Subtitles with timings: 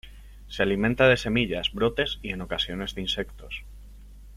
[0.47, 3.63] Se alimenta de semillas, brotes y en ocasiones de insectos.